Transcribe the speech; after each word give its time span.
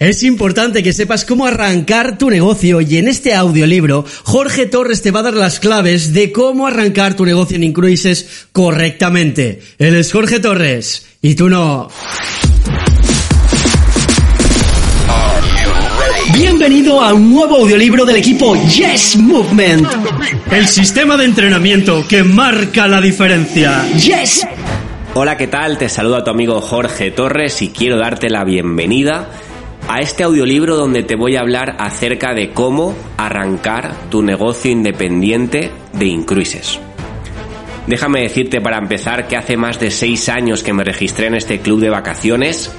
Es 0.00 0.22
importante 0.22 0.84
que 0.84 0.92
sepas 0.92 1.24
cómo 1.24 1.44
arrancar 1.44 2.18
tu 2.18 2.30
negocio 2.30 2.80
y 2.80 2.98
en 2.98 3.08
este 3.08 3.34
audiolibro 3.34 4.04
Jorge 4.22 4.66
Torres 4.66 5.02
te 5.02 5.10
va 5.10 5.18
a 5.18 5.22
dar 5.24 5.34
las 5.34 5.58
claves 5.58 6.12
de 6.14 6.30
cómo 6.30 6.68
arrancar 6.68 7.16
tu 7.16 7.26
negocio 7.26 7.56
en 7.56 7.64
Incruises 7.64 8.46
correctamente. 8.52 9.60
Él 9.76 9.96
es 9.96 10.12
Jorge 10.12 10.38
Torres 10.38 11.04
y 11.20 11.34
tú 11.34 11.48
no. 11.48 11.88
Bienvenido 16.32 17.02
a 17.02 17.12
un 17.12 17.34
nuevo 17.34 17.56
audiolibro 17.56 18.04
del 18.04 18.18
equipo 18.18 18.54
Yes 18.68 19.16
Movement. 19.16 19.88
El 20.52 20.68
sistema 20.68 21.16
de 21.16 21.24
entrenamiento 21.24 22.06
que 22.06 22.22
marca 22.22 22.86
la 22.86 23.00
diferencia. 23.00 23.84
Yes. 23.94 24.46
Hola, 25.14 25.36
¿qué 25.36 25.48
tal? 25.48 25.76
Te 25.76 25.88
saluda 25.88 26.22
tu 26.22 26.30
amigo 26.30 26.60
Jorge 26.60 27.10
Torres 27.10 27.60
y 27.62 27.70
quiero 27.70 27.98
darte 27.98 28.30
la 28.30 28.44
bienvenida 28.44 29.28
a 29.88 30.00
este 30.00 30.22
audiolibro 30.22 30.76
donde 30.76 31.02
te 31.02 31.16
voy 31.16 31.36
a 31.36 31.40
hablar 31.40 31.76
acerca 31.78 32.34
de 32.34 32.50
cómo 32.50 32.94
arrancar 33.16 33.94
tu 34.10 34.22
negocio 34.22 34.70
independiente 34.70 35.70
de 35.94 36.06
Incruises. 36.06 36.78
Déjame 37.86 38.20
decirte 38.20 38.60
para 38.60 38.76
empezar 38.76 39.26
que 39.26 39.36
hace 39.38 39.56
más 39.56 39.80
de 39.80 39.90
6 39.90 40.28
años 40.28 40.62
que 40.62 40.74
me 40.74 40.84
registré 40.84 41.28
en 41.28 41.36
este 41.36 41.60
club 41.60 41.80
de 41.80 41.88
vacaciones 41.88 42.70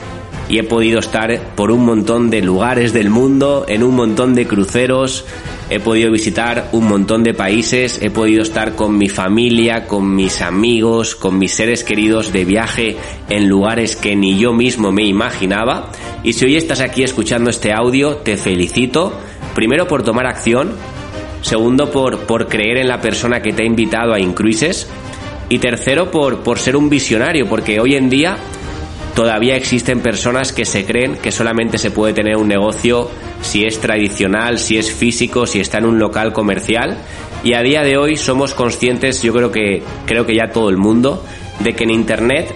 y 0.50 0.60
he 0.60 0.64
podido 0.64 1.00
estar 1.00 1.36
por 1.56 1.72
un 1.72 1.84
montón 1.84 2.30
de 2.30 2.44
lugares 2.44 2.94
del 2.94 3.10
mundo, 3.10 3.66
en 3.68 3.82
un 3.82 3.96
montón 3.96 4.36
de 4.36 4.46
cruceros, 4.46 5.26
he 5.70 5.80
podido 5.80 6.12
visitar 6.12 6.70
un 6.72 6.88
montón 6.88 7.23
de 7.23 7.34
países, 7.34 8.00
he 8.02 8.09
podido 8.09 8.42
estar 8.42 8.75
con 8.75 8.98
mi 8.98 9.08
familia, 9.08 9.86
con 9.86 10.16
mis 10.16 10.42
amigos, 10.42 11.16
con 11.16 11.38
mis 11.38 11.53
seres 11.53 11.84
queridos 11.84 12.34
de 12.34 12.45
viaje 12.45 12.98
en 13.30 13.48
lugares 13.48 13.95
que 13.95 14.16
ni 14.16 14.39
yo 14.39 14.52
mismo 14.52 14.92
me 14.92 15.03
imaginaba. 15.03 15.92
Y 16.23 16.34
si 16.34 16.45
hoy 16.45 16.56
estás 16.56 16.81
aquí 16.81 17.03
escuchando 17.03 17.50
este 17.50 17.72
audio, 17.72 18.17
te 18.17 18.36
felicito, 18.36 19.14
primero 19.53 19.88
por 19.88 20.03
tomar 20.03 20.26
acción, 20.26 20.72
segundo 21.42 21.92
por, 21.92 22.22
por 22.22 22.48
creer 22.48 22.78
en 22.78 22.88
la 22.88 23.00
persona 23.00 23.42
que 23.42 23.54
te 23.54 23.64
ha 23.64 23.66
invitado 23.66 24.14
a 24.14 24.20
Incruises 24.20 24.88
y 25.50 25.59
tercero 25.59 26.09
por, 26.09 26.39
por 26.39 26.58
ser 26.58 26.76
un 26.76 26.89
visionario, 26.89 27.48
porque 27.48 27.80
hoy 27.80 27.95
en 27.95 28.09
día 28.09 28.38
todavía 29.16 29.56
existen 29.56 30.00
personas 30.02 30.52
que 30.52 30.66
se 30.66 30.86
creen 30.86 31.17
que 31.17 31.31
solamente 31.31 31.78
se 31.78 31.92
puede 31.92 32.14
tener 32.14 32.38
un 32.38 32.48
negocio 32.48 33.09
si 33.42 33.66
es 33.66 33.80
tradicional, 33.80 34.59
si 34.59 34.78
es 34.78 34.94
físico, 34.94 35.45
si 35.45 35.59
está 35.59 35.78
en 35.80 35.86
un 35.86 36.00
local 36.00 36.34
comercial. 36.34 36.98
Y 37.44 37.54
a 37.54 37.62
día 37.62 37.84
de 37.84 37.98
hoy 37.98 38.18
somos 38.18 38.54
conscientes, 38.54 39.22
yo 39.22 39.34
creo 39.34 39.52
que 39.52 39.82
creo 40.06 40.26
que 40.26 40.36
ya 40.36 40.52
todo 40.52 40.70
el 40.70 40.78
mundo, 40.78 41.23
de 41.60 41.73
que 41.73 41.84
en 41.84 41.92
internet 41.92 42.54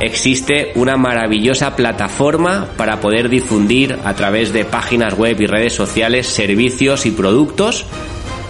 existe 0.00 0.72
una 0.74 0.96
maravillosa 0.96 1.74
plataforma 1.76 2.68
para 2.76 3.00
poder 3.00 3.28
difundir 3.28 3.96
a 4.04 4.14
través 4.14 4.52
de 4.52 4.64
páginas 4.64 5.16
web 5.16 5.40
y 5.40 5.46
redes 5.46 5.74
sociales 5.74 6.26
servicios 6.26 7.06
y 7.06 7.10
productos. 7.10 7.86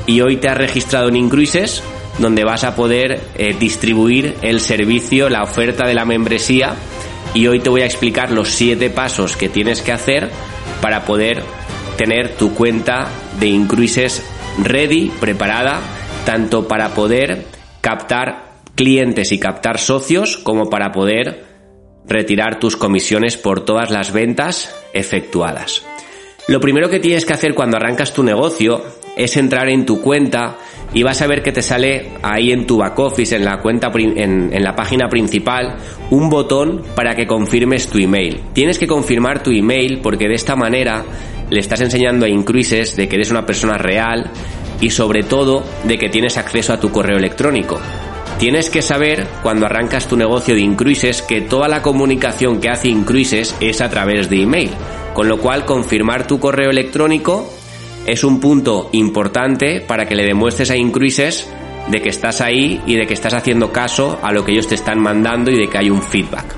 Y 0.06 0.20
hoy 0.22 0.36
te 0.36 0.48
has 0.48 0.56
registrado 0.56 1.08
en 1.08 1.16
Incruises, 1.16 1.82
donde 2.18 2.44
vas 2.44 2.64
a 2.64 2.74
poder 2.74 3.20
eh, 3.36 3.54
distribuir 3.58 4.36
el 4.42 4.60
servicio, 4.60 5.28
la 5.28 5.42
oferta 5.42 5.86
de 5.86 5.94
la 5.94 6.04
membresía 6.04 6.76
y 7.34 7.46
hoy 7.46 7.60
te 7.60 7.68
voy 7.68 7.82
a 7.82 7.86
explicar 7.86 8.30
los 8.30 8.48
siete 8.48 8.90
pasos 8.90 9.36
que 9.36 9.48
tienes 9.48 9.82
que 9.82 9.92
hacer 9.92 10.30
para 10.80 11.04
poder 11.04 11.44
tener 11.98 12.36
tu 12.36 12.54
cuenta 12.54 13.08
de 13.38 13.48
Incruises 13.48 14.24
ready, 14.62 15.10
preparada, 15.20 15.80
tanto 16.24 16.66
para 16.66 16.94
poder 16.94 17.44
captar 17.80 18.60
clientes 18.74 19.32
y 19.32 19.38
captar 19.38 19.78
socios 19.78 20.38
como 20.38 20.70
para 20.70 20.92
poder 20.92 21.44
retirar 22.06 22.60
tus 22.60 22.76
comisiones 22.76 23.36
por 23.36 23.64
todas 23.64 23.90
las 23.90 24.12
ventas 24.12 24.74
efectuadas. 24.94 25.84
Lo 26.46 26.60
primero 26.60 26.88
que 26.88 27.00
tienes 27.00 27.26
que 27.26 27.34
hacer 27.34 27.54
cuando 27.54 27.76
arrancas 27.76 28.14
tu 28.14 28.22
negocio 28.22 28.82
es 29.16 29.36
entrar 29.36 29.68
en 29.68 29.84
tu 29.84 30.00
cuenta 30.00 30.56
y 30.94 31.02
vas 31.02 31.20
a 31.20 31.26
ver 31.26 31.42
que 31.42 31.52
te 31.52 31.60
sale 31.60 32.12
ahí 32.22 32.52
en 32.52 32.66
tu 32.66 32.78
back 32.78 32.98
office, 32.98 33.34
en 33.36 33.44
la 33.44 33.60
cuenta, 33.60 33.90
en, 33.94 34.50
en 34.54 34.62
la 34.62 34.74
página 34.74 35.08
principal, 35.08 35.76
un 36.10 36.30
botón 36.30 36.84
para 36.94 37.14
que 37.14 37.26
confirmes 37.26 37.88
tu 37.88 37.98
email. 37.98 38.40
Tienes 38.54 38.78
que 38.78 38.86
confirmar 38.86 39.42
tu 39.42 39.50
email 39.50 39.98
porque 40.00 40.28
de 40.28 40.34
esta 40.34 40.56
manera 40.56 41.04
le 41.50 41.60
estás 41.60 41.80
enseñando 41.80 42.26
a 42.26 42.28
Incruises 42.28 42.96
de 42.96 43.08
que 43.08 43.16
eres 43.16 43.30
una 43.30 43.46
persona 43.46 43.78
real 43.78 44.30
y 44.80 44.90
sobre 44.90 45.22
todo 45.22 45.64
de 45.84 45.98
que 45.98 46.08
tienes 46.08 46.36
acceso 46.36 46.72
a 46.72 46.80
tu 46.80 46.90
correo 46.90 47.18
electrónico. 47.18 47.80
Tienes 48.38 48.70
que 48.70 48.82
saber 48.82 49.26
cuando 49.42 49.66
arrancas 49.66 50.06
tu 50.06 50.16
negocio 50.16 50.54
de 50.54 50.60
Incruises 50.60 51.22
que 51.22 51.40
toda 51.40 51.66
la 51.66 51.82
comunicación 51.82 52.60
que 52.60 52.68
hace 52.68 52.88
Incruises 52.88 53.56
es 53.60 53.80
a 53.80 53.90
través 53.90 54.30
de 54.30 54.42
email, 54.42 54.70
con 55.12 55.28
lo 55.28 55.38
cual 55.38 55.64
confirmar 55.64 56.26
tu 56.26 56.38
correo 56.38 56.70
electrónico 56.70 57.52
es 58.06 58.22
un 58.22 58.38
punto 58.38 58.90
importante 58.92 59.80
para 59.80 60.06
que 60.06 60.14
le 60.14 60.24
demuestres 60.24 60.70
a 60.70 60.76
Incruises 60.76 61.50
de 61.88 62.00
que 62.00 62.10
estás 62.10 62.40
ahí 62.40 62.80
y 62.86 62.94
de 62.94 63.06
que 63.06 63.14
estás 63.14 63.34
haciendo 63.34 63.72
caso 63.72 64.18
a 64.22 64.32
lo 64.32 64.44
que 64.44 64.52
ellos 64.52 64.68
te 64.68 64.76
están 64.76 65.00
mandando 65.00 65.50
y 65.50 65.58
de 65.58 65.68
que 65.68 65.78
hay 65.78 65.90
un 65.90 66.02
feedback. 66.02 66.57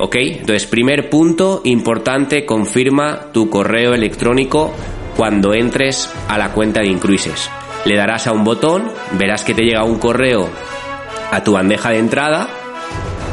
¿Ok? 0.00 0.16
Entonces, 0.16 0.66
primer 0.66 1.10
punto 1.10 1.60
importante, 1.64 2.46
confirma 2.46 3.32
tu 3.32 3.50
correo 3.50 3.92
electrónico 3.92 4.72
cuando 5.14 5.52
entres 5.52 6.10
a 6.26 6.38
la 6.38 6.52
cuenta 6.52 6.80
de 6.80 6.88
Incruises. 6.88 7.50
Le 7.84 7.96
darás 7.96 8.26
a 8.26 8.32
un 8.32 8.42
botón, 8.42 8.90
verás 9.18 9.44
que 9.44 9.52
te 9.52 9.62
llega 9.62 9.84
un 9.84 9.98
correo 9.98 10.48
a 11.30 11.44
tu 11.44 11.52
bandeja 11.52 11.90
de 11.90 11.98
entrada. 11.98 12.48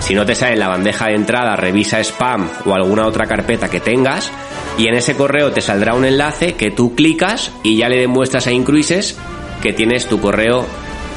Si 0.02 0.14
no 0.14 0.26
te 0.26 0.36
sale 0.36 0.54
en 0.54 0.60
la 0.60 0.68
bandeja 0.68 1.08
de 1.08 1.16
entrada, 1.16 1.56
revisa 1.56 2.02
spam 2.02 2.50
o 2.66 2.74
alguna 2.74 3.08
otra 3.08 3.28
carpeta 3.28 3.70
que 3.70 3.80
tengas 3.80 4.30
y 4.78 4.88
en 4.88 4.96
ese 4.96 5.16
correo 5.16 5.52
te 5.52 5.62
saldrá 5.62 5.94
un 5.94 6.06
enlace 6.06 6.54
que 6.54 6.70
tú 6.70 6.96
clicas 6.96 7.52
y 7.64 7.78
ya 7.78 7.88
le 7.88 7.98
demuestras 7.98 8.48
a 8.48 8.52
Incruises 8.52 9.18
que 9.62 9.72
tienes 9.74 10.08
tu 10.08 10.20
correo 10.20 10.66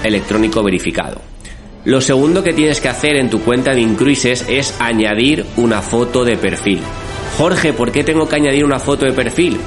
electrónico 0.05 0.63
verificado. 0.63 1.30
Lo 1.85 2.03
segundo 2.03 2.45
que 2.45 2.53
tienes 2.53 2.79
que 2.79 2.91
hacer 2.91 3.17
en 3.17 3.31
tu 3.31 3.41
cuenta 3.41 3.73
de 3.73 3.81
Incruises 3.81 4.45
es 4.49 4.79
añadir 4.81 5.47
una 5.57 5.81
foto 5.81 6.27
de 6.27 6.37
perfil. 6.37 6.81
Jorge, 7.39 7.73
¿por 7.73 7.91
qué 7.91 8.05
tengo 8.05 8.29
que 8.29 8.37
añadir 8.37 8.67
una 8.67 8.79
foto 8.79 9.07
de 9.07 9.15
perfil? 9.15 9.59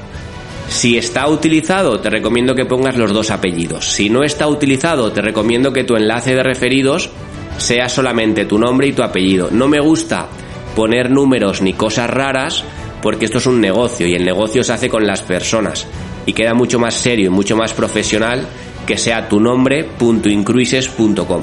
Si 0.69 0.97
está 0.97 1.29
utilizado, 1.29 2.01
te 2.01 2.11
recomiendo 2.11 2.55
que 2.55 2.65
pongas 2.65 2.97
los 2.97 3.13
dos 3.13 3.31
apellidos. 3.31 3.89
Si 3.89 4.09
no 4.09 4.23
está 4.23 4.49
utilizado, 4.49 5.13
te 5.13 5.21
recomiendo 5.21 5.73
que 5.73 5.85
tu 5.85 5.97
enlace 5.97 6.35
de 6.35 6.43
referidos 6.43 7.11
sea 7.59 7.89
solamente 7.89 8.47
tu 8.47 8.59
nombre 8.59 8.89
y 8.89 8.93
tu 8.93 9.03
apellido. 9.03 9.49
No 9.51 9.69
me 9.69 9.81
gusta 9.81 10.29
poner 10.75 11.11
números 11.11 11.63
ni 11.63 11.73
cosas 11.73 12.11
raras 12.11 12.65
porque 13.03 13.27
esto 13.27 13.39
es 13.39 13.47
un 13.47 13.61
negocio 13.61 14.07
y 14.07 14.15
el 14.15 14.25
negocio 14.25 14.65
se 14.65 14.73
hace 14.73 14.89
con 14.89 15.07
las 15.07 15.23
personas 15.23 15.87
y 16.27 16.33
queda 16.33 16.55
mucho 16.55 16.79
más 16.79 16.95
serio 16.95 17.27
y 17.27 17.31
mucho 17.31 17.57
más 17.57 17.73
profesional 17.73 18.47
que 18.87 18.97
sea 18.97 19.29
tu 19.29 19.41
nombre.incruises.com. 19.41 21.43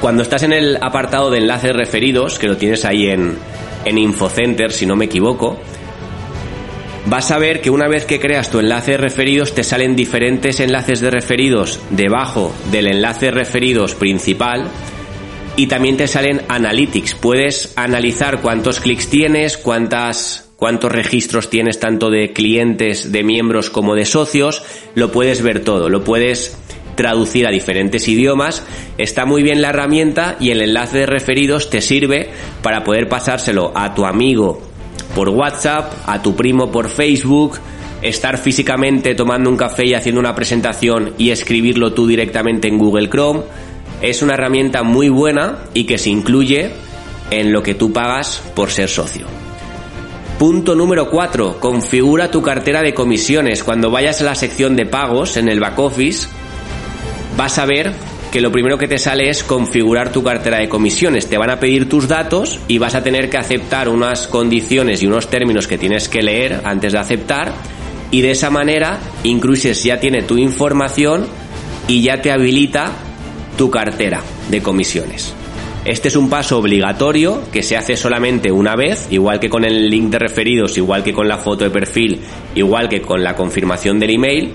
Cuando 0.00 0.22
estás 0.22 0.42
en 0.42 0.52
el 0.52 0.78
apartado 0.80 1.30
de 1.30 1.38
enlaces 1.38 1.72
referidos, 1.72 2.38
que 2.38 2.48
lo 2.48 2.56
tienes 2.56 2.84
ahí 2.84 3.06
en, 3.06 3.36
en 3.84 3.98
Infocenter, 3.98 4.72
si 4.72 4.84
no 4.84 4.96
me 4.96 5.04
equivoco, 5.04 5.60
vas 7.06 7.30
a 7.30 7.38
ver 7.38 7.60
que 7.60 7.70
una 7.70 7.88
vez 7.88 8.04
que 8.04 8.20
creas 8.20 8.50
tu 8.50 8.58
enlace 8.58 8.92
de 8.92 8.98
referidos 8.98 9.54
te 9.54 9.64
salen 9.64 9.96
diferentes 9.96 10.60
enlaces 10.60 11.00
de 11.00 11.10
referidos 11.10 11.80
debajo 11.90 12.54
del 12.70 12.86
enlace 12.86 13.26
de 13.26 13.32
referidos 13.32 13.94
principal 13.94 14.68
y 15.56 15.66
también 15.66 15.96
te 15.96 16.08
salen 16.08 16.42
analytics. 16.48 17.14
Puedes 17.14 17.72
analizar 17.76 18.40
cuántos 18.40 18.80
clics 18.80 19.08
tienes, 19.08 19.56
cuántas 19.56 20.48
cuántos 20.56 20.92
registros 20.92 21.50
tienes 21.50 21.80
tanto 21.80 22.08
de 22.08 22.32
clientes, 22.32 23.10
de 23.10 23.24
miembros 23.24 23.68
como 23.68 23.96
de 23.96 24.04
socios, 24.04 24.62
lo 24.94 25.10
puedes 25.10 25.42
ver 25.42 25.64
todo, 25.64 25.88
lo 25.88 26.04
puedes 26.04 26.56
traducir 26.94 27.48
a 27.48 27.50
diferentes 27.50 28.06
idiomas. 28.06 28.64
Está 28.96 29.24
muy 29.24 29.42
bien 29.42 29.60
la 29.60 29.70
herramienta 29.70 30.36
y 30.38 30.50
el 30.50 30.62
enlace 30.62 30.98
de 30.98 31.06
referidos 31.06 31.68
te 31.68 31.80
sirve 31.80 32.30
para 32.62 32.84
poder 32.84 33.08
pasárselo 33.08 33.72
a 33.74 33.92
tu 33.94 34.04
amigo 34.04 34.71
por 35.14 35.28
WhatsApp, 35.28 35.92
a 36.06 36.22
tu 36.22 36.34
primo 36.34 36.70
por 36.70 36.88
Facebook, 36.88 37.58
estar 38.02 38.38
físicamente 38.38 39.14
tomando 39.14 39.48
un 39.50 39.56
café 39.56 39.86
y 39.86 39.94
haciendo 39.94 40.20
una 40.20 40.34
presentación 40.34 41.14
y 41.18 41.30
escribirlo 41.30 41.92
tú 41.92 42.06
directamente 42.06 42.68
en 42.68 42.78
Google 42.78 43.08
Chrome. 43.08 43.42
Es 44.00 44.22
una 44.22 44.34
herramienta 44.34 44.82
muy 44.82 45.08
buena 45.08 45.58
y 45.74 45.84
que 45.84 45.98
se 45.98 46.10
incluye 46.10 46.70
en 47.30 47.52
lo 47.52 47.62
que 47.62 47.74
tú 47.74 47.92
pagas 47.92 48.42
por 48.54 48.70
ser 48.70 48.88
socio. 48.88 49.26
Punto 50.38 50.74
número 50.74 51.08
4. 51.08 51.60
Configura 51.60 52.30
tu 52.30 52.42
cartera 52.42 52.82
de 52.82 52.94
comisiones. 52.94 53.62
Cuando 53.62 53.90
vayas 53.90 54.20
a 54.20 54.24
la 54.24 54.34
sección 54.34 54.74
de 54.74 54.86
pagos 54.86 55.36
en 55.36 55.48
el 55.48 55.60
back 55.60 55.78
office, 55.78 56.26
vas 57.36 57.58
a 57.58 57.64
ver 57.64 57.92
que 58.32 58.40
lo 58.40 58.50
primero 58.50 58.78
que 58.78 58.88
te 58.88 58.96
sale 58.96 59.28
es 59.28 59.44
configurar 59.44 60.10
tu 60.10 60.22
cartera 60.22 60.56
de 60.56 60.68
comisiones. 60.68 61.28
Te 61.28 61.36
van 61.36 61.50
a 61.50 61.60
pedir 61.60 61.86
tus 61.86 62.08
datos 62.08 62.58
y 62.66 62.78
vas 62.78 62.94
a 62.94 63.02
tener 63.02 63.28
que 63.28 63.36
aceptar 63.36 63.90
unas 63.90 64.26
condiciones 64.26 65.02
y 65.02 65.06
unos 65.06 65.28
términos 65.28 65.68
que 65.68 65.76
tienes 65.76 66.08
que 66.08 66.22
leer 66.22 66.62
antes 66.64 66.94
de 66.94 66.98
aceptar. 66.98 67.52
Y 68.10 68.22
de 68.22 68.30
esa 68.30 68.48
manera, 68.48 68.98
Incruises 69.22 69.84
ya 69.84 70.00
tiene 70.00 70.22
tu 70.22 70.38
información 70.38 71.26
y 71.86 72.00
ya 72.00 72.22
te 72.22 72.32
habilita 72.32 72.92
tu 73.58 73.70
cartera 73.70 74.22
de 74.50 74.62
comisiones. 74.62 75.34
Este 75.84 76.08
es 76.08 76.16
un 76.16 76.30
paso 76.30 76.58
obligatorio 76.58 77.42
que 77.52 77.62
se 77.62 77.76
hace 77.76 77.98
solamente 77.98 78.50
una 78.50 78.76
vez, 78.76 79.08
igual 79.10 79.40
que 79.40 79.50
con 79.50 79.66
el 79.66 79.90
link 79.90 80.08
de 80.08 80.18
referidos, 80.18 80.78
igual 80.78 81.04
que 81.04 81.12
con 81.12 81.28
la 81.28 81.36
foto 81.36 81.64
de 81.64 81.70
perfil, 81.70 82.20
igual 82.54 82.88
que 82.88 83.02
con 83.02 83.22
la 83.22 83.36
confirmación 83.36 84.00
del 84.00 84.14
email, 84.14 84.54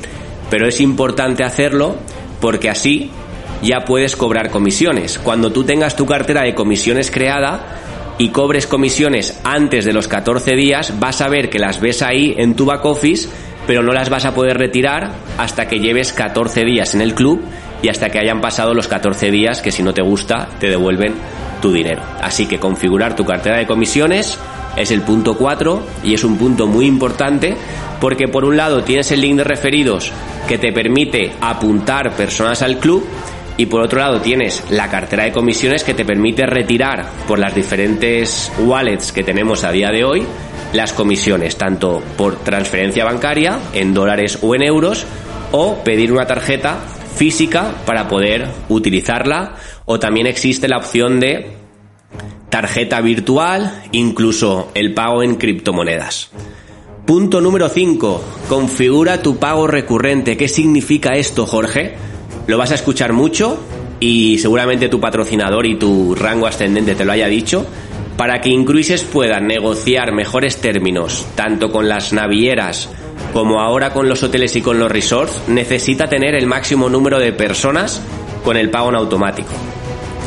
pero 0.50 0.68
es 0.68 0.82
importante 0.82 1.44
hacerlo 1.44 1.98
porque 2.40 2.72
así 2.72 3.12
ya 3.62 3.86
puedes 3.86 4.16
cobrar 4.16 4.50
comisiones. 4.50 5.20
Cuando 5.20 5.52
tú 5.52 5.64
tengas 5.64 5.96
tu 5.96 6.06
cartera 6.06 6.44
de 6.44 6.56
comisiones 6.56 7.12
creada 7.12 8.16
y 8.18 8.30
cobres 8.30 8.68
comisiones 8.68 9.40
antes 9.44 9.86
de 9.86 9.94
los 9.94 10.08
14 10.08 10.56
días, 10.56 11.00
vas 11.00 11.22
a 11.22 11.30
ver 11.30 11.50
que 11.50 11.60
las 11.60 11.80
ves 11.80 12.02
ahí 12.02 12.36
en 12.38 12.56
tu 12.56 12.66
back 12.66 12.86
office, 12.86 13.30
pero 13.66 13.84
no 13.84 13.94
las 13.94 14.10
vas 14.10 14.26
a 14.26 14.34
poder 14.34 14.58
retirar 14.58 15.12
hasta 15.38 15.68
que 15.68 15.80
lleves 15.80 16.14
14 16.14 16.64
días 16.66 16.96
en 16.96 17.02
el 17.02 17.14
club 17.14 17.42
y 17.82 17.90
hasta 17.90 18.10
que 18.10 18.20
hayan 18.20 18.42
pasado 18.42 18.74
los 18.74 18.88
14 18.88 19.30
días 19.30 19.62
que 19.62 19.72
si 19.72 19.84
no 19.84 19.94
te 19.94 20.02
gusta 20.02 20.50
te 20.60 20.70
devuelven 20.70 21.14
tu 21.62 21.72
dinero. 21.72 22.02
Así 22.22 22.46
que 22.46 22.60
configurar 22.60 23.16
tu 23.16 23.26
cartera 23.26 23.58
de 23.58 23.68
comisiones 23.68 24.40
es 24.76 24.92
el 24.92 25.02
punto 25.02 25.36
4 25.38 25.82
y 26.04 26.14
es 26.14 26.24
un 26.24 26.38
punto 26.38 26.68
muy 26.68 26.86
importante 26.86 27.56
porque 28.00 28.28
por 28.28 28.46
un 28.46 28.58
lado 28.58 28.84
tienes 28.84 29.12
el 29.12 29.22
link 29.22 29.38
de 29.38 29.44
referidos 29.44 30.12
que 30.48 30.58
te 30.58 30.72
permite 30.72 31.34
apuntar 31.42 32.16
personas 32.16 32.62
al 32.62 32.78
club 32.78 33.06
y 33.58 33.66
por 33.66 33.82
otro 33.82 34.00
lado 34.00 34.22
tienes 34.22 34.64
la 34.70 34.90
cartera 34.90 35.24
de 35.24 35.32
comisiones 35.32 35.84
que 35.84 35.94
te 35.94 36.06
permite 36.06 36.46
retirar 36.46 37.10
por 37.28 37.40
las 37.40 37.56
diferentes 37.56 38.52
wallets 38.60 39.12
que 39.12 39.24
tenemos 39.24 39.64
a 39.64 39.72
día 39.72 39.90
de 39.90 40.04
hoy 40.04 40.26
las 40.74 40.94
comisiones, 40.94 41.58
tanto 41.58 42.02
por 42.18 42.38
transferencia 42.38 43.06
bancaria 43.06 43.60
en 43.74 43.94
dólares 43.94 44.40
o 44.42 44.54
en 44.54 44.64
euros, 44.64 45.06
o 45.52 45.84
pedir 45.84 46.12
una 46.12 46.28
tarjeta 46.28 46.78
física 47.16 47.74
para 47.86 48.08
poder 48.08 48.48
utilizarla, 48.70 49.56
o 49.86 50.00
también 50.00 50.28
existe 50.28 50.68
la 50.68 50.78
opción 50.78 51.20
de 51.20 51.52
tarjeta 52.50 53.02
virtual, 53.02 53.84
incluso 53.92 54.72
el 54.74 54.94
pago 54.94 55.24
en 55.24 55.36
criptomonedas. 55.36 56.30
Punto 57.06 57.40
número 57.40 57.70
5. 57.70 58.22
Configura 58.50 59.22
tu 59.22 59.38
pago 59.38 59.66
recurrente. 59.66 60.36
¿Qué 60.36 60.50
significa 60.50 61.16
esto, 61.16 61.46
Jorge? 61.46 61.96
Lo 62.48 62.58
vas 62.58 62.72
a 62.72 62.76
escuchar 62.76 63.14
mucho 63.14 63.60
y 64.00 64.38
seguramente 64.40 64.90
tu 64.90 65.00
patrocinador 65.00 65.66
y 65.66 65.76
tu 65.76 66.16
rango 66.16 66.48
ascendente 66.48 66.96
te 66.96 67.06
lo 67.06 67.12
haya 67.12 67.28
dicho. 67.28 67.66
Para 68.16 68.42
que 68.42 68.50
Incruises 68.50 69.04
pueda 69.04 69.40
negociar 69.40 70.12
mejores 70.12 70.58
términos, 70.58 71.28
tanto 71.36 71.72
con 71.72 71.88
las 71.88 72.14
navieras 72.14 72.90
como 73.34 73.62
ahora 73.62 73.94
con 73.94 74.10
los 74.10 74.24
hoteles 74.24 74.56
y 74.56 74.62
con 74.62 74.80
los 74.80 74.92
resorts, 74.92 75.44
necesita 75.48 76.08
tener 76.08 76.34
el 76.34 76.48
máximo 76.48 76.90
número 76.90 77.20
de 77.20 77.34
personas 77.34 78.02
con 78.44 78.58
el 78.58 78.70
pago 78.72 78.90
en 78.90 78.96
automático. 78.96 79.50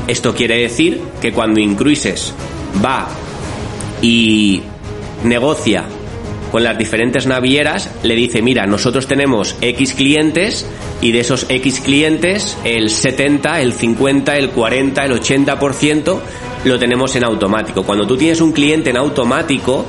Esto 0.07 0.35
quiere 0.35 0.59
decir 0.59 1.01
que 1.21 1.33
cuando 1.33 1.59
Incruises 1.59 2.33
va 2.85 3.09
y 4.03 4.63
negocia 5.25 5.85
con 6.51 6.65
las 6.65 6.77
diferentes 6.77 7.27
navieras, 7.27 7.91
le 8.03 8.15
dice, 8.15 8.43
mira, 8.43 8.67
nosotros 8.67 9.07
tenemos 9.07 9.57
X 9.61 9.95
clientes 9.95 10.67
y 11.01 11.13
de 11.13 11.21
esos 11.21 11.47
X 11.49 11.81
clientes 11.81 12.57
el 12.65 12.91
70, 12.91 13.61
el 13.61 13.73
50, 13.73 14.37
el 14.37 14.51
40, 14.51 15.05
el 15.05 15.13
80% 15.13 16.19
lo 16.65 16.79
tenemos 16.79 17.17
en 17.17 17.25
automático. 17.25 17.85
Cuando 17.85 18.07
tú 18.07 18.17
tienes 18.17 18.41
un 18.41 18.53
cliente 18.53 18.91
en 18.91 18.97
automático, 18.97 19.87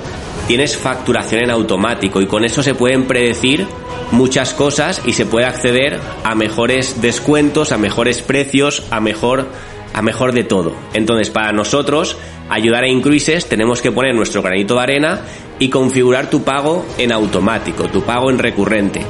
tienes 0.48 0.78
facturación 0.78 1.44
en 1.44 1.52
automático 1.52 2.22
y 2.22 2.28
con 2.28 2.46
eso 2.46 2.64
se 2.64 2.76
pueden 2.76 3.06
predecir 3.06 3.66
muchas 4.12 4.54
cosas 4.54 5.02
y 5.06 5.14
se 5.14 5.26
puede 5.26 5.46
acceder 5.46 6.00
a 6.24 6.36
mejores 6.36 7.02
descuentos, 7.02 7.72
a 7.72 7.78
mejores 7.78 8.22
precios, 8.22 8.84
a 8.90 9.00
mejor 9.00 9.48
a 9.94 10.02
mejor 10.02 10.32
de 10.32 10.44
todo. 10.44 10.74
Entonces, 10.94 11.30
para 11.30 11.52
nosotros 11.52 12.18
ayudar 12.50 12.84
a 12.84 12.88
Incruises 12.88 13.48
tenemos 13.48 13.82
que 13.82 13.92
poner 13.92 14.16
nuestro 14.16 14.42
granito 14.42 14.76
de 14.76 14.82
arena 14.82 15.22
y 15.62 15.70
configurar 15.70 16.28
tu 16.28 16.42
pago 16.42 16.84
en 16.98 17.12
automático, 17.12 17.88
tu 17.88 18.02
pago 18.02 18.32
en 18.32 18.40
recurrente. 18.40 19.06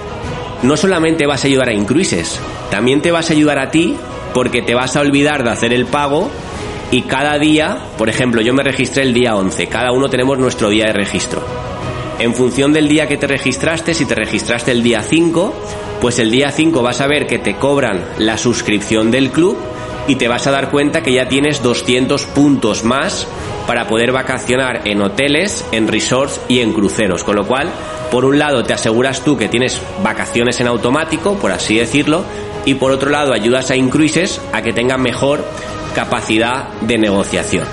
No 0.63 0.75
solamente 0.75 1.25
vas 1.25 1.45
a 1.45 1.47
ayudar 1.47 1.69
a 1.69 1.73
Incruises, 1.73 2.41
también 2.69 3.01
te 3.01 3.09
vas 3.09 3.29
a 3.29 3.33
ayudar 3.33 3.57
a 3.57 3.71
ti 3.71 3.95
porque 4.33 4.61
te 4.61 4.75
vas 4.75 4.97
a 4.97 4.99
olvidar 4.99 5.45
de 5.45 5.49
hacer 5.49 5.71
el 5.71 5.85
pago 5.85 6.29
y 6.91 7.03
cada 7.03 7.39
día, 7.39 7.77
por 7.97 8.09
ejemplo, 8.09 8.41
yo 8.41 8.53
me 8.53 8.63
registré 8.63 9.03
el 9.03 9.13
día 9.13 9.33
11, 9.33 9.67
cada 9.67 9.93
uno 9.93 10.09
tenemos 10.09 10.37
nuestro 10.37 10.67
día 10.67 10.87
de 10.87 10.93
registro. 10.93 11.41
En 12.19 12.35
función 12.35 12.73
del 12.73 12.89
día 12.89 13.07
que 13.07 13.15
te 13.15 13.27
registraste, 13.27 13.93
si 13.93 14.05
te 14.05 14.15
registraste 14.15 14.71
el 14.71 14.83
día 14.83 15.03
5, 15.03 15.53
pues 16.01 16.19
el 16.19 16.31
día 16.31 16.51
5 16.51 16.83
vas 16.83 16.99
a 16.99 17.07
ver 17.07 17.27
que 17.27 17.39
te 17.39 17.55
cobran 17.55 18.03
la 18.17 18.37
suscripción 18.37 19.09
del 19.09 19.31
club 19.31 19.57
y 20.11 20.17
te 20.17 20.27
vas 20.27 20.45
a 20.45 20.51
dar 20.51 20.71
cuenta 20.71 21.03
que 21.03 21.13
ya 21.13 21.29
tienes 21.29 21.63
200 21.63 22.25
puntos 22.25 22.83
más 22.83 23.25
para 23.65 23.87
poder 23.87 24.11
vacacionar 24.11 24.81
en 24.83 25.01
hoteles, 25.01 25.65
en 25.71 25.87
resorts 25.87 26.41
y 26.49 26.59
en 26.59 26.73
cruceros. 26.73 27.23
Con 27.23 27.37
lo 27.37 27.47
cual, 27.47 27.69
por 28.11 28.25
un 28.25 28.37
lado 28.37 28.61
te 28.65 28.73
aseguras 28.73 29.23
tú 29.23 29.37
que 29.37 29.47
tienes 29.47 29.81
vacaciones 30.03 30.59
en 30.59 30.67
automático, 30.67 31.35
por 31.35 31.53
así 31.53 31.77
decirlo, 31.77 32.25
y 32.65 32.73
por 32.73 32.91
otro 32.91 33.09
lado 33.09 33.31
ayudas 33.31 33.71
a 33.71 33.77
Incruises 33.77 34.41
a 34.51 34.61
que 34.61 34.73
tengan 34.73 35.01
mejor 35.01 35.45
capacidad 35.95 36.67
de 36.81 36.97
negociación. 36.97 37.63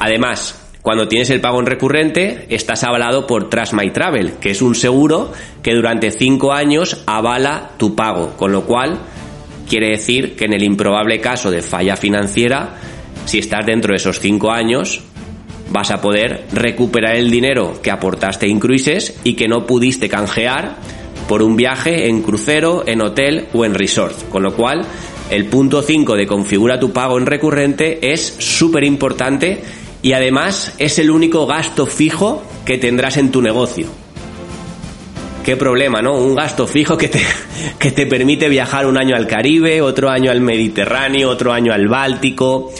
Además, 0.00 0.58
Cuando 0.80 1.06
tienes 1.06 1.30
el 1.30 1.40
pago 1.40 1.60
en 1.60 1.66
recurrente, 1.66 2.46
estás 2.48 2.82
avalado 2.82 3.24
por 3.24 3.48
Trust 3.48 3.72
Travel, 3.94 4.32
que 4.40 4.50
es 4.50 4.60
un 4.62 4.74
seguro 4.74 5.30
que 5.62 5.74
durante 5.74 6.10
5 6.10 6.52
años 6.52 7.04
avala 7.06 7.70
tu 7.76 7.94
pago, 7.94 8.36
con 8.36 8.50
lo 8.50 8.64
cual 8.64 8.98
quiere 9.68 9.90
decir 9.90 10.36
que 10.36 10.44
en 10.44 10.52
el 10.52 10.62
improbable 10.62 11.20
caso 11.20 11.50
de 11.50 11.62
falla 11.62 11.96
financiera, 11.96 12.76
si 13.24 13.38
estás 13.38 13.64
dentro 13.66 13.92
de 13.92 13.96
esos 13.96 14.20
5 14.20 14.50
años, 14.50 15.02
vas 15.70 15.90
a 15.90 16.00
poder 16.00 16.46
recuperar 16.52 17.16
el 17.16 17.30
dinero 17.30 17.80
que 17.82 17.90
aportaste 17.90 18.46
en 18.46 18.60
cruises 18.60 19.18
y 19.24 19.34
que 19.34 19.48
no 19.48 19.66
pudiste 19.66 20.08
canjear 20.08 20.76
por 21.28 21.42
un 21.42 21.56
viaje 21.56 22.08
en 22.08 22.22
crucero, 22.22 22.84
en 22.86 23.00
hotel 23.00 23.46
o 23.52 23.64
en 23.64 23.74
resort. 23.74 24.28
Con 24.28 24.42
lo 24.42 24.54
cual, 24.54 24.84
el 25.30 25.46
punto 25.46 25.80
5 25.80 26.16
de 26.16 26.26
configura 26.26 26.78
tu 26.78 26.92
pago 26.92 27.18
en 27.18 27.26
recurrente 27.26 28.12
es 28.12 28.34
súper 28.38 28.84
importante 28.84 29.62
y 30.02 30.12
además 30.12 30.74
es 30.78 30.98
el 30.98 31.10
único 31.10 31.46
gasto 31.46 31.86
fijo 31.86 32.42
que 32.66 32.76
tendrás 32.76 33.16
en 33.16 33.30
tu 33.30 33.40
negocio. 33.40 34.01
Qué 35.44 35.56
problema, 35.56 36.00
¿no? 36.00 36.14
Un 36.14 36.36
gasto 36.36 36.68
fijo 36.68 36.96
que 36.96 37.08
te, 37.08 37.20
que 37.78 37.90
te 37.90 38.06
permite 38.06 38.48
viajar 38.48 38.86
un 38.86 38.96
año 38.96 39.16
al 39.16 39.26
Caribe, 39.26 39.82
otro 39.82 40.08
año 40.08 40.30
al 40.30 40.40
Mediterráneo, 40.40 41.30
otro 41.30 41.52
año 41.52 41.72
al 41.72 41.88
Báltico, 41.88 42.72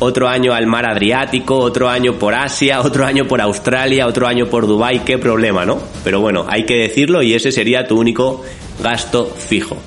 otro 0.00 0.28
año 0.28 0.52
al 0.52 0.66
mar 0.66 0.84
Adriático, 0.84 1.56
otro 1.56 1.88
año 1.88 2.18
por 2.18 2.34
Asia, 2.34 2.80
otro 2.84 3.06
año 3.06 3.26
por 3.26 3.40
Australia, 3.40 4.06
otro 4.06 4.26
año 4.26 4.46
por 4.46 4.66
Dubái, 4.66 5.00
qué 5.00 5.16
problema, 5.16 5.64
¿no? 5.64 5.78
Pero 6.04 6.20
bueno, 6.20 6.44
hay 6.46 6.64
que 6.64 6.76
decirlo 6.76 7.22
y 7.22 7.32
ese 7.32 7.52
sería 7.52 7.86
tu 7.86 7.98
único 7.98 8.42
gasto 8.82 9.26
fijo. 9.26 9.78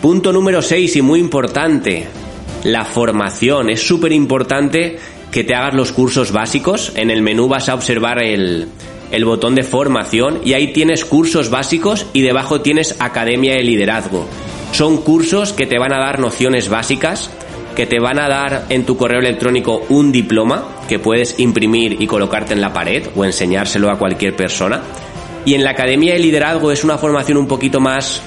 Punto 0.00 0.32
número 0.32 0.62
6 0.62 0.94
y 0.96 1.02
muy 1.02 1.18
importante, 1.18 2.06
la 2.62 2.84
formación. 2.84 3.70
Es 3.70 3.84
súper 3.84 4.12
importante 4.12 4.98
que 5.32 5.42
te 5.42 5.54
hagas 5.54 5.74
los 5.74 5.90
cursos 5.90 6.30
básicos. 6.30 6.92
En 6.94 7.10
el 7.10 7.22
menú 7.22 7.48
vas 7.48 7.68
a 7.68 7.74
observar 7.74 8.22
el, 8.22 8.68
el 9.14 9.24
botón 9.24 9.54
de 9.54 9.62
formación 9.62 10.40
y 10.44 10.54
ahí 10.54 10.72
tienes 10.72 11.04
cursos 11.04 11.50
básicos 11.50 12.06
y 12.12 12.22
debajo 12.22 12.60
tienes 12.60 12.96
Academia 13.00 13.54
de 13.54 13.62
Liderazgo. 13.62 14.26
Son 14.72 14.98
cursos 14.98 15.52
que 15.52 15.66
te 15.66 15.78
van 15.78 15.92
a 15.92 15.98
dar 15.98 16.18
nociones 16.18 16.68
básicas 16.68 17.30
que 17.74 17.86
te 17.86 18.00
van 18.00 18.18
a 18.18 18.28
dar 18.28 18.66
en 18.68 18.84
tu 18.84 18.96
correo 18.96 19.20
electrónico 19.20 19.82
un 19.88 20.12
diploma 20.12 20.64
que 20.88 20.98
puedes 20.98 21.38
imprimir 21.40 22.00
y 22.00 22.06
colocarte 22.06 22.52
en 22.54 22.60
la 22.60 22.72
pared 22.72 23.08
o 23.16 23.24
enseñárselo 23.24 23.90
a 23.90 23.98
cualquier 23.98 24.36
persona. 24.36 24.80
Y 25.44 25.54
en 25.54 25.64
la 25.64 25.70
Academia 25.70 26.14
de 26.14 26.20
Liderazgo 26.20 26.72
es 26.72 26.84
una 26.84 26.98
formación 26.98 27.36
un 27.36 27.48
poquito 27.48 27.80
más 27.80 28.22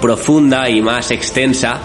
profunda 0.00 0.68
y 0.68 0.82
más 0.82 1.10
extensa 1.10 1.78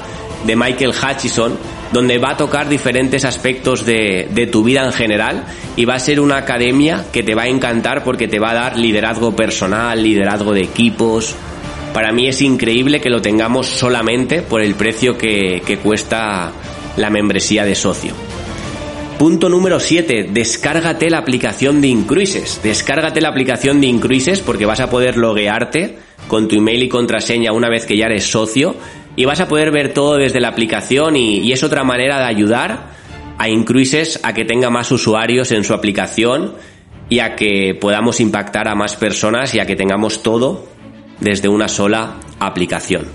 de 0.46 0.56
Michael 0.56 0.92
Hutchison, 0.92 1.58
donde 1.92 2.18
va 2.18 2.32
a 2.32 2.38
tocar 2.38 2.70
diferentes 2.70 3.26
aspectos 3.26 3.86
de, 3.86 4.28
de, 4.30 4.48
tu 4.48 4.64
vida 4.64 4.86
en 4.86 4.94
general 4.94 5.46
y 5.76 5.86
va 5.86 5.96
a 5.96 6.00
ser 6.00 6.20
una 6.20 6.38
academia 6.38 7.06
que 7.12 7.24
te 7.24 7.36
va 7.36 7.44
a 7.44 7.48
encantar 7.48 8.04
porque 8.04 8.28
te 8.28 8.40
va 8.40 8.52
a 8.52 8.56
dar 8.56 8.78
liderazgo 8.78 9.36
personal, 9.36 10.02
liderazgo 10.02 10.54
de 10.54 10.62
equipos. 10.62 11.36
Para 11.94 12.12
mí 12.12 12.28
es 12.28 12.42
increíble 12.42 13.02
que 13.02 13.10
lo 13.10 13.22
tengamos 13.22 13.68
solamente 13.68 14.42
por 14.42 14.62
el 14.62 14.76
precio 14.76 15.18
que, 15.18 15.62
que 15.66 15.78
cuesta 15.78 16.52
la 16.98 17.10
membresía 17.10 17.66
de 17.66 17.76
socio. 17.76 18.14
Punto 19.18 19.50
número 19.50 19.82
7. 19.82 20.30
Descárgate 20.32 21.10
la 21.10 21.18
aplicación 21.18 21.82
de 21.82 21.88
Incruises. 21.88 22.62
Descárgate 22.64 23.20
la 23.20 23.28
aplicación 23.28 23.82
de 23.82 23.88
Incruises 23.88 24.40
porque 24.40 24.66
vas 24.66 24.80
a 24.80 24.90
poder 24.90 25.18
loguearte 25.18 25.98
con 26.30 26.48
tu 26.48 26.56
email 26.56 26.84
y 26.84 26.88
contraseña 26.88 27.52
una 27.52 27.68
vez 27.68 27.86
que 27.86 27.98
ya 27.98 28.06
eres 28.06 28.32
socio 28.32 28.78
y 29.16 29.26
vas 29.26 29.40
a 29.40 29.48
poder 29.48 29.72
ver 29.72 29.94
todo 29.94 30.18
desde 30.18 30.40
la 30.40 30.50
aplicación 30.50 31.16
y, 31.16 31.52
es 31.52 31.64
otra 31.64 31.84
manera 31.84 32.20
de 32.20 32.26
ayudar 32.26 32.92
a 33.38 33.50
Incruises 33.50 34.20
a 34.24 34.34
que 34.34 34.46
tenga 34.46 34.70
más 34.70 34.92
usuarios 34.92 35.52
en 35.52 35.64
su 35.64 35.74
aplicación 35.74 36.56
y 37.10 37.20
a 37.20 37.36
que 37.36 37.76
podamos 37.80 38.20
impactar 38.20 38.68
a 38.68 38.76
más 38.76 38.96
personas 38.96 39.56
y 39.56 39.60
a 39.60 39.66
que 39.66 39.76
tengamos 39.76 40.22
todo 40.22 40.68
desde 41.20 41.50
una 41.50 41.68
sola 41.68 42.16
aplicación. 42.40 43.08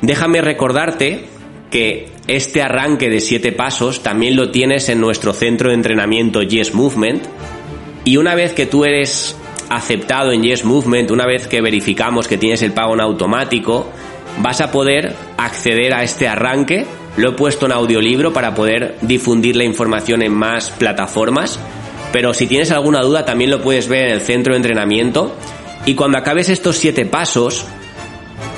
Déjame 0.00 0.40
recordarte 0.40 1.26
que 1.70 2.08
este 2.28 2.62
arranque 2.62 3.08
de 3.08 3.20
siete 3.20 3.50
pasos 3.50 4.02
también 4.02 4.36
lo 4.36 4.50
tienes 4.50 4.88
en 4.88 5.00
nuestro 5.00 5.32
centro 5.32 5.70
de 5.70 5.74
entrenamiento 5.74 6.42
Yes 6.42 6.74
Movement. 6.74 7.24
Y 8.04 8.18
una 8.18 8.34
vez 8.34 8.52
que 8.52 8.66
tú 8.66 8.84
eres 8.84 9.36
aceptado 9.70 10.32
en 10.32 10.42
Yes 10.42 10.64
Movement, 10.64 11.10
una 11.10 11.26
vez 11.26 11.46
que 11.46 11.60
verificamos 11.60 12.28
que 12.28 12.36
tienes 12.36 12.62
el 12.62 12.72
pago 12.72 12.94
en 12.94 13.00
automático, 13.00 13.88
vas 14.38 14.60
a 14.60 14.70
poder 14.70 15.14
acceder 15.36 15.94
a 15.94 16.02
este 16.02 16.28
arranque. 16.28 16.86
Lo 17.16 17.30
he 17.30 17.32
puesto 17.32 17.66
en 17.66 17.72
audiolibro 17.72 18.32
para 18.32 18.54
poder 18.54 18.96
difundir 19.02 19.56
la 19.56 19.64
información 19.64 20.22
en 20.22 20.32
más 20.32 20.70
plataformas. 20.70 21.58
Pero 22.12 22.34
si 22.34 22.46
tienes 22.46 22.70
alguna 22.70 23.00
duda 23.00 23.24
también 23.24 23.50
lo 23.50 23.62
puedes 23.62 23.88
ver 23.88 24.08
en 24.08 24.12
el 24.12 24.20
centro 24.20 24.52
de 24.52 24.58
entrenamiento. 24.58 25.36
Y 25.84 25.94
cuando 25.94 26.18
acabes 26.18 26.48
estos 26.48 26.76
siete 26.76 27.04
pasos, 27.06 27.66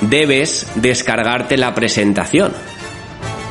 debes 0.03 0.67
descargarte 0.77 1.57
la 1.57 1.75
presentación 1.75 2.53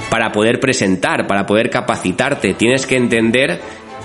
para 0.10 0.32
poder 0.32 0.60
presentar, 0.60 1.26
para 1.26 1.46
poder 1.46 1.70
capacitarte. 1.70 2.54
Tienes 2.54 2.86
que 2.86 2.98
entender 2.98 3.62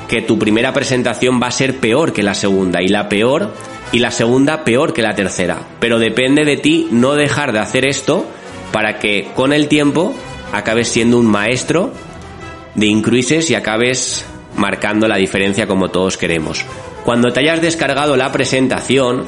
que 0.08 0.22
tu 0.22 0.38
primera 0.38 0.72
presentación 0.72 1.40
va 1.40 1.48
a 1.48 1.52
ser 1.52 1.76
peor 1.76 2.12
que 2.14 2.22
la 2.22 2.34
segunda 2.34 2.80
y 2.82 2.88
la 2.88 3.08
peor 3.08 3.52
y 3.92 3.98
la 3.98 4.10
segunda 4.10 4.64
peor 4.64 4.92
que 4.92 5.02
la 5.02 5.14
tercera. 5.14 5.60
Pero 5.80 5.98
depende 5.98 6.44
de 6.44 6.56
ti 6.56 6.88
no 6.90 7.14
dejar 7.14 7.52
de 7.52 7.60
hacer 7.60 7.86
esto 7.86 8.26
para 8.72 8.98
que 8.98 9.28
con 9.34 9.52
el 9.52 9.68
tiempo 9.68 10.14
acabes 10.52 10.88
siendo 10.88 11.18
un 11.18 11.26
maestro 11.26 11.92
de 12.74 12.86
incruises 12.86 13.50
y 13.50 13.54
acabes 13.54 14.24
marcando 14.56 15.08
la 15.08 15.16
diferencia 15.16 15.66
como 15.66 15.88
todos 15.88 16.16
queremos. 16.16 16.64
Cuando 17.04 17.32
te 17.32 17.40
hayas 17.40 17.62
descargado 17.62 18.16
la 18.16 18.30
presentación, 18.32 19.24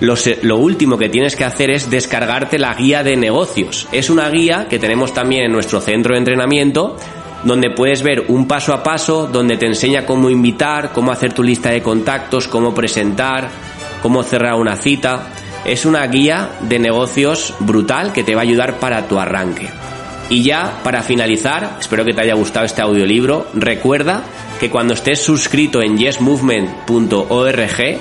lo, 0.00 0.56
último 0.56 0.98
que 0.98 1.08
tienes 1.08 1.36
que 1.36 1.44
hacer 1.44 1.70
es 1.70 1.90
descargarte 1.90 2.58
la 2.58 2.74
guía 2.74 3.02
de 3.02 3.16
negocios. 3.16 3.88
Es 3.92 4.10
una 4.10 4.28
guía 4.30 4.66
que 4.68 4.78
tenemos 4.78 5.12
también 5.12 5.44
en 5.44 5.52
nuestro 5.52 5.80
centro 5.80 6.14
de 6.14 6.18
entrenamiento 6.18 6.96
donde 7.44 7.70
puedes 7.70 8.02
ver 8.02 8.24
un 8.28 8.48
paso 8.48 8.72
a 8.72 8.82
paso, 8.82 9.28
donde 9.30 9.58
te 9.58 9.66
enseña 9.66 10.06
cómo 10.06 10.30
invitar, 10.30 10.92
cómo 10.92 11.12
hacer 11.12 11.34
tu 11.34 11.42
lista 11.42 11.70
de 11.70 11.82
contactos, 11.82 12.48
cómo 12.48 12.72
presentar, 12.74 13.50
cómo 14.04 14.22
cerrar 14.22 14.56
una 14.56 14.76
cita. 14.76 15.28
Es 15.64 15.86
una 15.86 16.06
guía 16.06 16.50
de 16.60 16.78
negocios 16.78 17.54
brutal 17.58 18.12
que 18.12 18.22
te 18.22 18.34
va 18.34 18.42
a 18.42 18.44
ayudar 18.44 18.78
para 18.78 19.08
tu 19.08 19.18
arranque. 19.18 19.70
Y 20.28 20.42
ya, 20.42 20.80
para 20.84 21.02
finalizar, 21.02 21.78
espero 21.80 22.04
que 22.04 22.12
te 22.12 22.20
haya 22.20 22.34
gustado 22.34 22.66
este 22.66 22.82
audiolibro, 22.82 23.46
recuerda 23.54 24.22
que 24.60 24.68
cuando 24.68 24.92
estés 24.92 25.22
suscrito 25.22 25.80
en 25.80 25.96
yesmovement.org 25.96 28.00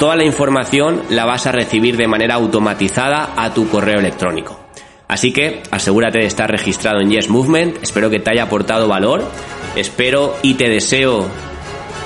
Toda 0.00 0.16
la 0.16 0.24
información 0.24 1.02
la 1.10 1.24
vas 1.24 1.46
a 1.46 1.52
recibir 1.52 1.96
de 1.96 2.08
manera 2.08 2.34
automatizada 2.34 3.32
a 3.36 3.54
tu 3.54 3.68
correo 3.68 4.00
electrónico. 4.00 4.58
Así 5.06 5.32
que 5.32 5.62
asegúrate 5.70 6.18
de 6.18 6.26
estar 6.26 6.50
registrado 6.50 7.00
en 7.00 7.08
Yes 7.08 7.30
Movement. 7.30 7.82
Espero 7.82 8.10
que 8.10 8.18
te 8.18 8.32
haya 8.32 8.42
aportado 8.42 8.88
valor. 8.88 9.24
Espero 9.76 10.36
y 10.42 10.54
te 10.54 10.68
deseo 10.68 11.26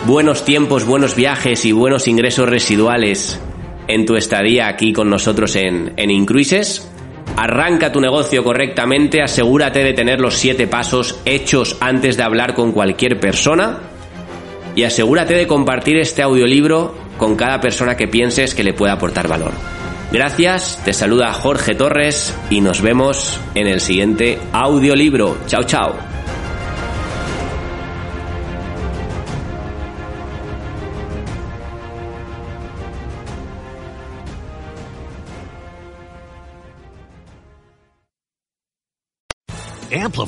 buenos 0.07 0.45
tiempos, 0.45 0.85
buenos 0.85 1.15
viajes 1.15 1.65
y 1.65 1.73
buenos 1.73 2.09
ingresos 2.09 2.49
residuales 2.49 3.41
en 3.89 4.07
tu 4.07 4.17
estadía 4.17 4.69
aquí 4.69 4.93
con 4.93 5.11
nosotros 5.11 5.57
en, 5.57 5.93
en 5.97 6.11
Incruises. 6.11 6.89
Arranca 7.37 7.93
tu 7.93 8.01
negocio 8.01 8.43
correctamente, 8.43 9.23
asegúrate 9.23 9.85
de 9.85 9.93
tener 9.93 10.21
los 10.21 10.35
siete 10.35 10.67
pasos 10.67 11.21
hechos 11.25 11.77
antes 11.81 12.17
de 12.17 12.23
hablar 12.23 12.55
con 12.55 12.73
cualquier 12.73 13.21
persona 13.21 13.79
y 14.75 14.85
asegúrate 14.85 15.35
de 15.35 15.47
compartir 15.47 15.97
este 15.99 16.23
audiolibro 16.23 16.95
con 17.19 17.37
cada 17.37 17.61
persona 17.61 17.97
que 17.97 18.09
pienses 18.09 18.55
que 18.55 18.65
le 18.65 18.73
pueda 18.73 18.95
aportar 18.95 19.29
valor. 19.29 19.53
Gracias, 20.13 20.81
te 20.85 20.93
saluda 20.93 21.33
Jorge 21.33 21.75
Torres 21.75 22.35
y 22.51 22.61
nos 22.61 22.81
vemos 22.81 23.41
en 23.55 23.69
el 23.69 23.81
siguiente 23.81 24.39
audiolibro. 24.53 25.37
Chao, 25.47 25.63
chao. 25.63 26.10